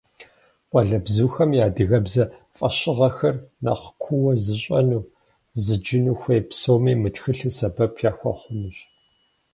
Къуалэбзухэм 0.69 1.51
я 1.63 1.65
адыгэбзэ 1.69 2.23
фӏэщыгъэхэр 2.57 3.35
нэхъ 3.63 3.87
куууэ 4.01 4.33
зыщӏэну, 4.43 5.03
зыджыну 5.63 6.17
хуей 6.19 6.41
псоми 6.49 6.93
мы 7.01 7.09
тхылъыр 7.15 7.53
сэбэп 7.57 7.93
яхуэхъунущ. 8.09 8.77